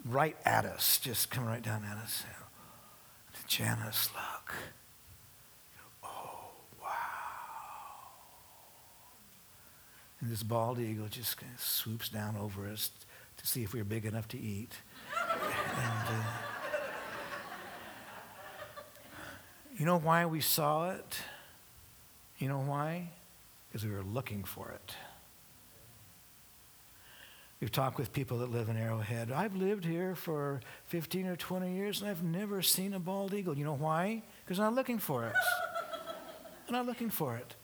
[0.09, 2.25] right at us, just coming right down at us.
[3.47, 4.55] Janice, look.
[6.03, 6.51] Oh,
[6.83, 6.89] wow.
[10.21, 12.91] And this bald eagle just kind of swoops down over us
[13.37, 14.73] to see if we are big enough to eat.
[15.31, 16.23] and, uh,
[19.79, 21.19] you know why we saw it?
[22.39, 23.11] You know why?
[23.69, 24.95] Because we were looking for it.
[27.61, 29.33] We've talked with people that live in Arrowhead.
[29.33, 33.57] I've lived here for 15 or 20 years and I've never seen a bald eagle.
[33.57, 34.23] You know why?
[34.45, 35.35] Because I'm not looking for it.
[36.69, 37.55] I'm not looking for it.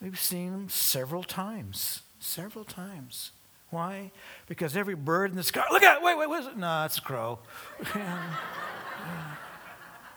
[0.00, 2.02] We've seen them several times.
[2.20, 3.32] Several times.
[3.70, 4.12] Why?
[4.46, 6.56] Because every bird in the sky, look at it, wait, wait, what is it?
[6.56, 7.40] No, it's a crow.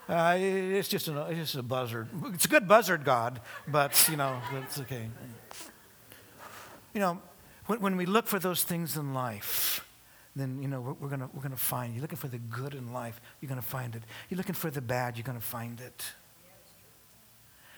[0.10, 2.10] uh, it's, just a, it's just a buzzard.
[2.34, 5.10] It's a good buzzard, God, but, you know, it's okay.
[6.93, 7.21] You know,
[7.67, 9.88] when, when we look for those things in life,
[10.36, 11.93] then you know we're, we're gonna we're gonna find.
[11.93, 14.04] You're looking for the good in life, you're gonna find it.
[14.30, 16.13] You're looking for the bad, you're gonna find it.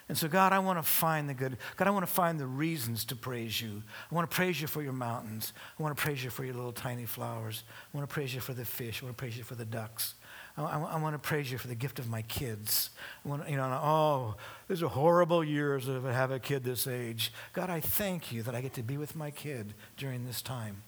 [0.10, 1.58] And so, God, I want to find the good.
[1.76, 3.84] God, I want to find the reasons to praise you.
[4.10, 5.52] I want to praise you for your mountains.
[5.78, 7.64] I want to praise you for your little tiny flowers.
[7.94, 9.02] I want to praise you for the fish.
[9.02, 10.14] I want to praise you for the ducks.
[10.16, 10.27] I,
[10.58, 12.90] I, I want to praise you for the gift of my kids.
[13.24, 14.36] I want, you know, oh,
[14.68, 17.32] these are horrible years to have a kid this age.
[17.54, 20.82] God, I thank you that I get to be with my kid during this time.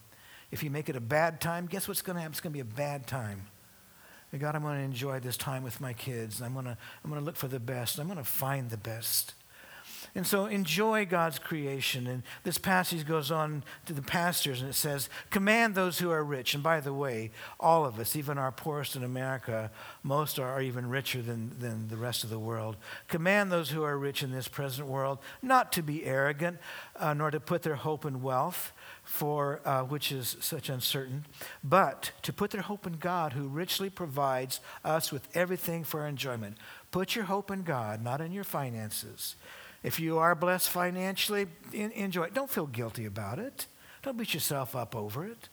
[0.50, 2.32] If you make it a bad time, guess what's going to happen?
[2.32, 3.46] It's going to be a bad time.
[4.36, 6.40] God, I'm going to enjoy this time with my kids.
[6.40, 7.98] I'm going to, I'm going to look for the best.
[7.98, 9.34] I'm going to find the best.
[10.14, 12.06] And so enjoy God's creation.
[12.06, 16.24] And this passage goes on to the pastors and it says, Command those who are
[16.24, 16.54] rich.
[16.54, 19.70] And by the way, all of us, even our poorest in America,
[20.02, 22.76] most are even richer than, than the rest of the world.
[23.06, 26.58] Command those who are rich in this present world not to be arrogant,
[26.96, 28.72] uh, nor to put their hope in wealth.
[29.02, 31.24] For uh, which is such uncertain,
[31.64, 36.06] but to put their hope in God, who richly provides us with everything for our
[36.06, 36.58] enjoyment.
[36.92, 39.34] Put your hope in God, not in your finances.
[39.82, 42.34] If you are blessed financially, enjoy it.
[42.34, 43.66] Don't feel guilty about it.
[44.02, 45.48] Don't beat yourself up over it.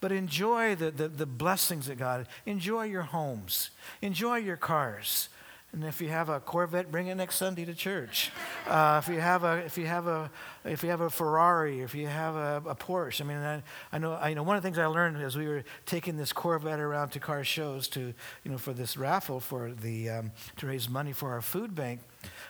[0.00, 2.26] But enjoy the, the, the blessings of God.
[2.44, 3.70] Enjoy your homes.
[4.02, 5.28] Enjoy your cars.
[5.72, 8.30] And if you have a Corvette, bring it next Sunday to church.
[8.64, 10.30] Uh, if you have a, if you have a,
[10.64, 13.20] if you have a Ferrari, if you have a, a Porsche.
[13.20, 15.48] I mean, I, I, know, I know one of the things I learned as we
[15.48, 19.72] were taking this Corvette around to car shows to, you know, for this raffle for
[19.72, 22.00] the um, to raise money for our food bank.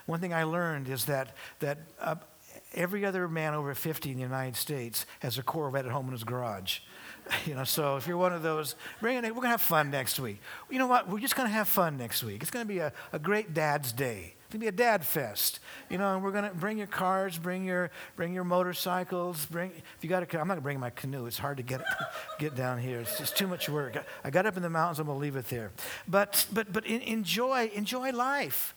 [0.04, 1.78] One thing I learned is that that.
[1.98, 2.16] Uh,
[2.74, 6.12] every other man over 50 in the United States has a Corvette at home in
[6.12, 6.80] his garage.
[7.46, 9.22] You know, so if you're one of those, bring it.
[9.24, 10.40] We're gonna have fun next week.
[10.70, 11.08] You know what?
[11.08, 12.42] We're just gonna have fun next week.
[12.42, 14.34] It's gonna be a, a great dad's day.
[14.36, 15.60] It's gonna be a dad fest.
[15.90, 19.46] You know, and we're gonna bring your cars, bring your bring your motorcycles.
[19.46, 20.40] Bring if you got a.
[20.40, 21.26] I'm not gonna bring my canoe.
[21.26, 21.82] It's hard to get
[22.38, 23.00] get down here.
[23.00, 23.96] It's just too much work.
[24.22, 24.98] I got up in the mountains.
[25.00, 25.72] I'm gonna leave it there.
[26.06, 28.74] But but but enjoy enjoy life.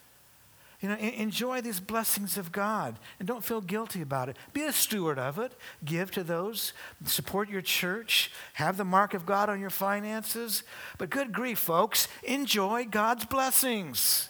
[0.85, 4.37] You know, enjoy these blessings of God and don't feel guilty about it.
[4.53, 5.51] Be a steward of it.
[5.83, 6.73] Give to those,
[7.05, 10.61] support your church, have the mark of God on your finances.
[10.99, 14.29] But good grief, folks, enjoy God's blessings.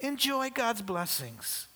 [0.00, 1.68] Enjoy God's blessings.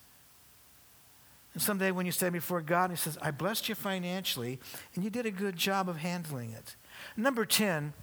[1.53, 4.57] And someday when you stand before God and He says, I blessed you financially,
[4.95, 6.75] and you did a good job of handling it.
[7.15, 7.93] Number 10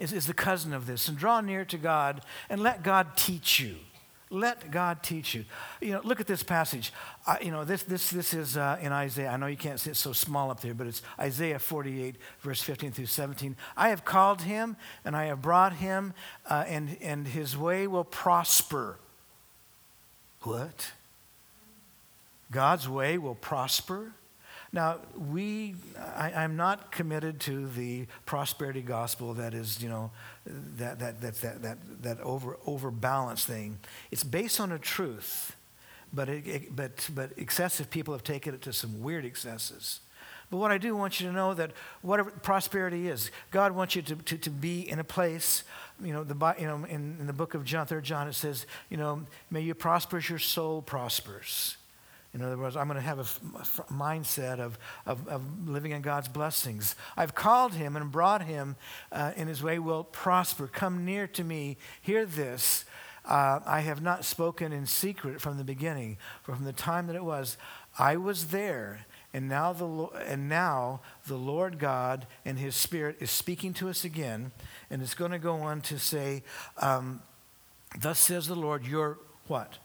[0.00, 1.06] is, is the cousin of this.
[1.06, 3.76] And draw near to God and let God teach you.
[4.28, 5.44] Let God teach you.
[5.80, 6.92] You know, look at this passage.
[7.40, 9.28] You know, this, this, this is uh, in Isaiah.
[9.28, 12.60] I know you can't see it so small up there, but it's Isaiah 48, verse
[12.60, 13.54] 15 through 17.
[13.76, 16.12] I have called him and I have brought him,
[16.50, 18.98] uh, and, and his way will prosper.
[20.42, 20.92] What?
[22.50, 24.12] God's way will prosper?
[24.76, 25.74] Now, we,
[26.14, 30.10] I, am not committed to the prosperity gospel that is, you know,
[30.76, 33.78] that, that, that, that, that, that over, overbalance thing.
[34.10, 35.56] It's based on a truth,
[36.12, 40.00] but, it, it, but, but excessive people have taken it to some weird excesses.
[40.50, 41.70] But what I do want you to know that
[42.02, 45.64] whatever prosperity is, God wants you to, to, to be in a place,
[46.04, 48.66] you know, the, you know in, in the book of John, 3 John, it says,
[48.90, 51.78] you know, may you prosper as your soul prospers.
[52.36, 53.22] In other words, I'm going to have a
[53.94, 56.94] mindset of, of, of, living in God's blessings.
[57.16, 58.76] I've called him and brought him
[59.10, 60.66] uh, in his way will prosper.
[60.66, 61.78] Come near to me.
[62.02, 62.84] Hear this.
[63.24, 67.16] Uh, I have not spoken in secret from the beginning, for from the time that
[67.16, 67.56] it was,
[67.98, 69.06] I was there.
[69.32, 69.86] And now, the,
[70.26, 74.52] and now the Lord God and his Spirit is speaking to us again.
[74.90, 76.42] And it's going to go on to say,
[76.82, 77.22] um,
[77.98, 79.78] Thus says the Lord, your what?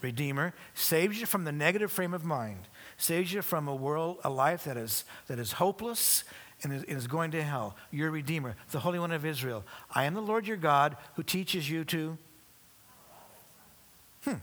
[0.00, 4.30] Redeemer, saves you from the negative frame of mind, saves you from a world, a
[4.30, 6.24] life that is, that is hopeless
[6.62, 7.76] and is, is going to hell.
[7.90, 9.64] Your Redeemer, the Holy One of Israel.
[9.94, 12.18] I am the Lord your God who teaches you to.
[14.24, 14.34] Hmm.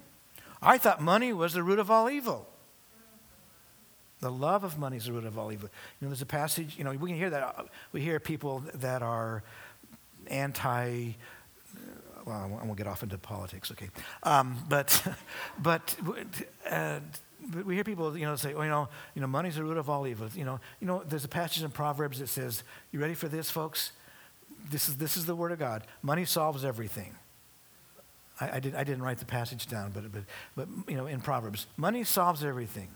[0.62, 2.47] I thought money was the root of all evil.
[4.22, 5.70] The love of money is the root of all evil.
[5.99, 7.68] You know, there's a passage, you know, we can hear that.
[7.91, 9.43] We hear people that are
[10.28, 11.12] anti
[12.26, 13.89] well, I won't get off into politics, okay.
[14.23, 15.01] Um, but,
[15.59, 15.95] but,
[16.69, 16.99] uh,
[17.47, 19.78] but we hear people, you know, say, oh, you know, you know, money's the root
[19.78, 20.28] of all evil.
[20.34, 23.49] You know, you know, there's a passage in Proverbs that says, you ready for this,
[23.51, 23.91] folks?
[24.71, 25.84] This is, this is the word of God.
[26.01, 27.15] Money solves everything.
[28.41, 30.23] I, I, did, I didn't write the passage down, but, but,
[30.55, 32.89] but, you know, in Proverbs, money solves everything.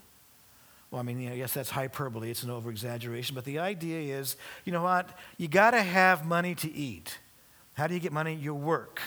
[0.90, 2.30] Well, I mean, you know, yes, that's hyperbole.
[2.30, 3.36] It's an over exaggeration.
[3.36, 5.08] But the idea is, you know what?
[5.38, 7.18] You got to have money to eat.
[7.74, 8.34] How do you get money?
[8.34, 9.00] You work.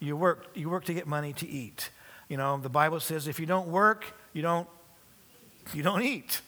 [0.00, 1.90] You work, you work to get money to eat.
[2.28, 4.68] You know, the Bible says if you don't work, you don't,
[5.74, 6.40] you don't eat.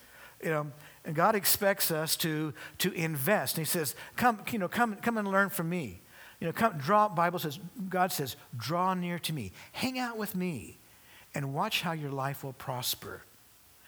[0.42, 0.72] You know,
[1.04, 3.56] and God expects us to, to invest.
[3.56, 6.00] And he says, come, you know, come, come and learn from me.
[6.40, 9.52] You know, come, draw, Bible says, God says, draw near to me.
[9.72, 10.78] Hang out with me
[11.34, 13.22] and watch how your life will prosper.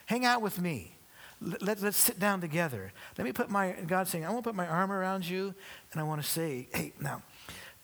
[0.07, 0.93] Hang out with me.
[1.41, 2.93] Let, let, us sit down together.
[3.19, 5.55] Let me put my, God's saying, I want to put my arm around you
[5.93, 7.23] and I want to say, hey, now,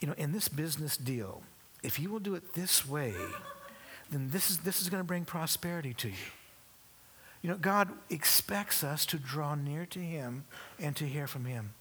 [0.01, 1.43] you know, in this business deal,
[1.83, 3.15] if you will do it this way,
[4.11, 6.15] then this is, this is going to bring prosperity to you.
[7.43, 10.45] You know, God expects us to draw near to Him
[10.79, 11.73] and to hear from Him.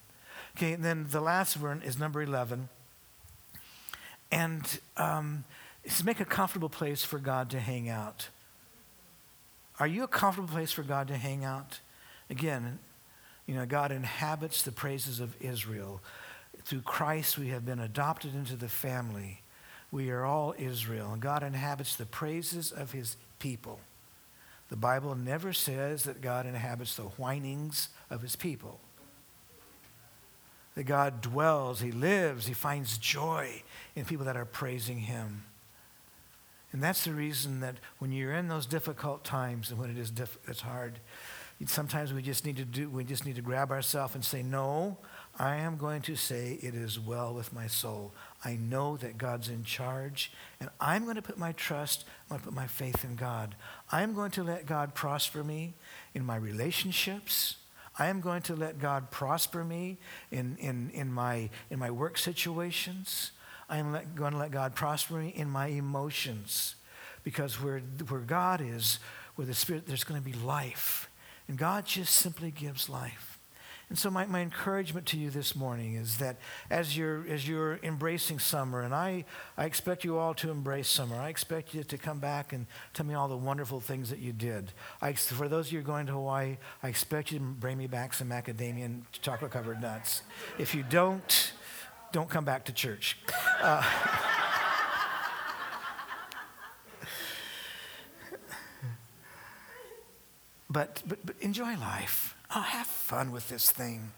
[0.58, 2.70] Okay, and then the last one is number 11.
[4.32, 5.44] And um,
[5.84, 8.30] it's make a comfortable place for God to hang out.
[9.80, 11.80] Are you a comfortable place for God to hang out?
[12.30, 12.80] Again,
[13.46, 16.02] you know, God inhabits the praises of Israel.
[16.66, 19.42] Through Christ, we have been adopted into the family.
[19.92, 23.80] We are all Israel, and God inhabits the praises of his people.
[24.70, 28.80] The Bible never says that God inhabits the whinings of his people.
[30.76, 33.64] That God dwells, he lives, he finds joy
[33.96, 35.44] in people that are praising him.
[36.72, 40.12] And that's the reason that when you're in those difficult times and when it is
[40.12, 41.00] diff- it's hard,
[41.66, 44.98] sometimes we just need to do we just need to grab ourselves and say, No,
[45.38, 48.14] I am going to say it is well with my soul.
[48.44, 52.40] I know that God's in charge, and I'm going to put my trust, I'm going
[52.42, 53.56] to put my faith in God.
[53.92, 55.76] I'm going to let God prosper me
[56.14, 57.58] in my relationships.
[57.98, 59.98] I am going to let God prosper me
[60.32, 63.32] in, in, in, my, in my work situations.
[63.70, 66.76] I am let, going to let God prosper me in my emotions.
[67.24, 69.00] Because where, where God is,
[69.36, 71.10] where the Spirit, there's going to be life.
[71.48, 73.29] And God just simply gives life.
[73.90, 76.38] And so my, my encouragement to you this morning is that
[76.70, 79.26] as you're, as you're embracing summer, and I,
[79.58, 83.08] I expect you all to embrace summer, I expect you to come back and tell
[83.08, 84.74] me all the wonderful things that you did.
[85.02, 88.14] I, for those of you going to Hawaii, I expect you to bring me back
[88.14, 90.22] some macadamia and chocolate-covered nuts.
[90.60, 91.52] If you don't,
[92.12, 93.18] don't come back to church.
[93.60, 93.84] Uh,
[100.70, 102.36] but, but, but enjoy life.
[102.56, 104.12] Oh, have fun with this thing.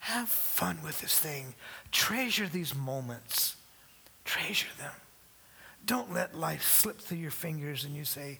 [0.00, 1.54] Have fun with this thing.
[1.90, 3.56] Treasure these moments.
[4.24, 4.92] Treasure them.
[5.84, 8.38] Don't let life slip through your fingers and you say,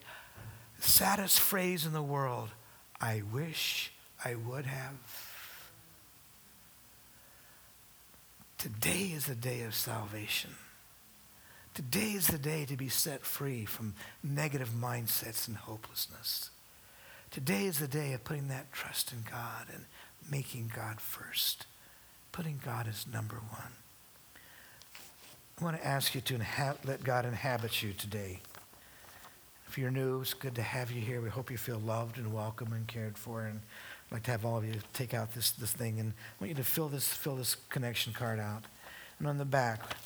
[0.79, 2.51] saddest phrase in the world,
[3.01, 3.93] I wish
[4.25, 4.95] I would have.
[8.59, 10.51] Today is the day of salvation.
[11.75, 16.51] Today is the day to be set free from negative mindsets and hopelessness.
[17.31, 19.85] Today is the day of putting that trust in God and
[20.31, 21.67] making God first,
[22.33, 23.73] putting God as number one.
[25.61, 28.41] I want to ask you to inha- let God inhabit you today.
[29.67, 31.21] If you're new, it's good to have you here.
[31.21, 33.43] We hope you feel loved and welcome and cared for.
[33.43, 33.61] And
[34.07, 36.49] I'd like to have all of you take out this, this thing and I want
[36.49, 38.65] you to fill this, fill this connection card out.
[39.19, 39.97] And on the back,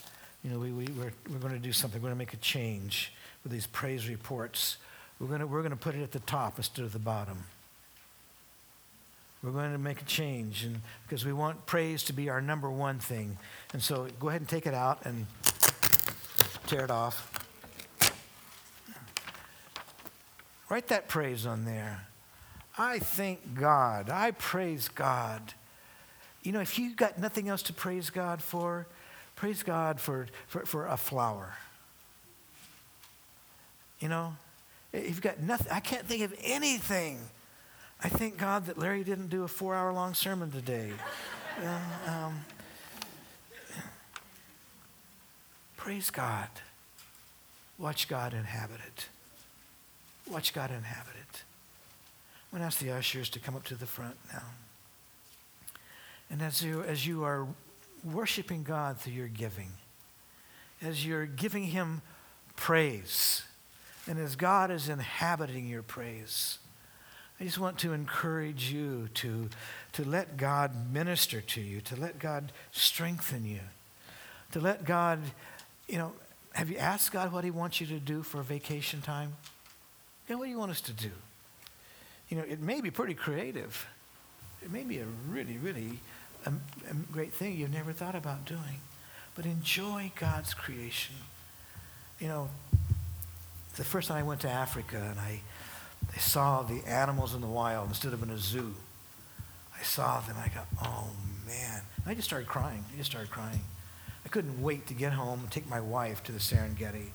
[0.42, 2.02] you know, we, we, we're, we're going to do something.
[2.02, 3.12] We're going to make a change
[3.44, 4.78] with these praise reports.
[5.22, 7.44] We're going to, we're going to put it at the top instead of the bottom.
[9.40, 12.68] We're going to make a change and, because we want praise to be our number
[12.68, 13.38] one thing.
[13.72, 15.26] And so go ahead and take it out and
[16.66, 17.30] tear it off.
[20.68, 22.08] Write that praise on there.
[22.76, 24.10] I thank God.
[24.10, 25.54] I praise God.
[26.42, 28.88] You know, if you've got nothing else to praise God for,
[29.36, 31.54] praise God for, for, for a flower.
[34.00, 34.34] You know,
[34.92, 37.20] you've got nothing, I can't think of anything.
[38.02, 40.92] I thank God that Larry didn't do a four hour long sermon today.
[42.06, 42.44] um,
[45.76, 46.48] praise God.
[47.78, 49.08] Watch God inhabit it.
[50.30, 51.42] Watch God inhabit it.
[52.52, 54.42] I'm going to ask the ushers to come up to the front now.
[56.30, 57.46] And as you, as you are
[58.04, 59.72] worshiping God through your giving,
[60.80, 62.02] as you're giving Him
[62.56, 63.42] praise,
[64.06, 66.58] and as God is inhabiting your praise,
[67.40, 69.48] I just want to encourage you to,
[69.94, 73.60] to let God minister to you, to let God strengthen you,
[74.52, 75.20] to let God,
[75.88, 76.12] you know,
[76.52, 79.32] have you asked God what He wants you to do for vacation time?
[80.26, 81.10] Okay, what do you want us to do?
[82.28, 83.86] You know, it may be pretty creative.
[84.62, 85.98] It may be a really, really
[86.46, 88.80] a, a great thing you've never thought about doing.
[89.34, 91.16] But enjoy God's creation.
[92.20, 92.50] You know,
[93.76, 95.40] the first time I went to Africa and I,
[96.12, 98.74] I saw the animals in the wild instead of in a zoo,
[99.78, 100.36] I saw them.
[100.38, 101.10] I go, oh
[101.46, 101.82] man.
[102.04, 102.84] And I just started crying.
[102.92, 103.60] I just started crying.
[104.24, 107.10] I couldn't wait to get home and take my wife to the Serengeti.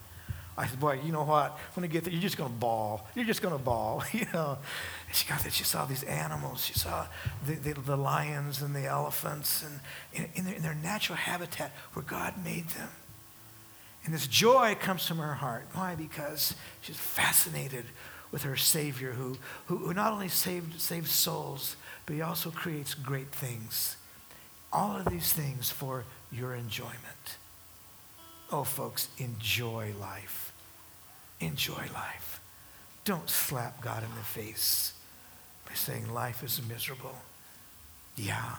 [0.59, 1.57] I said, boy, you know what?
[1.75, 3.07] When I get there, you're just going to bawl.
[3.13, 4.57] You're just going to bawl, you know.
[5.05, 5.51] And she got there.
[5.51, 6.65] She saw these animals.
[6.65, 7.05] She saw
[7.45, 9.79] the, the, the lions and the elephants and
[10.13, 12.89] in, in, their, in their natural habitat where God made them.
[14.07, 15.67] And this joy comes from her heart.
[15.73, 15.93] Why?
[15.93, 17.83] Because she's fascinated
[18.31, 22.93] with her Savior who, who, who not only saved, saved souls, but he also creates
[22.93, 23.97] great things.
[24.71, 27.37] All of these things for your enjoyment.
[28.49, 30.53] Oh, folks, enjoy life.
[31.41, 32.39] Enjoy life.
[33.03, 34.93] Don't slap God in the face
[35.67, 37.17] by saying life is miserable.
[38.15, 38.55] Yeah,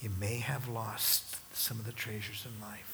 [0.00, 2.91] you may have lost some of the treasures in life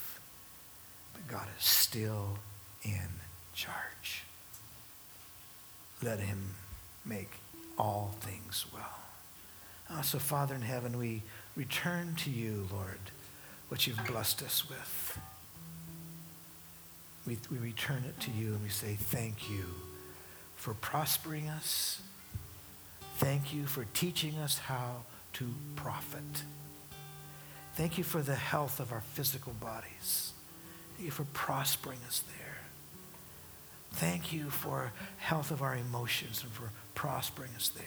[1.18, 2.38] but God is still
[2.82, 3.08] in
[3.54, 4.24] charge.
[6.02, 6.54] Let him
[7.04, 7.30] make
[7.78, 8.98] all things well.
[9.90, 11.22] Uh, so, Father in heaven, we
[11.56, 12.98] return to you, Lord,
[13.68, 15.18] what you've blessed us with.
[17.26, 19.64] We, we return it to you and we say, Thank you
[20.56, 22.00] for prospering us.
[23.16, 25.02] Thank you for teaching us how
[25.34, 26.44] to profit.
[27.74, 30.32] Thank you for the health of our physical bodies.
[30.98, 32.58] You for prospering us there.
[33.92, 37.84] Thank you for health of our emotions and for prospering us there.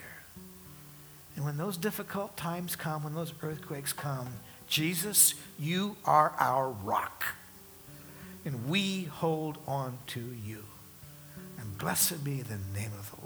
[1.35, 4.27] And when those difficult times come, when those earthquakes come,
[4.67, 7.23] Jesus, you are our rock.
[8.45, 10.63] And we hold on to you.
[11.59, 13.20] And blessed be the name of the Lord.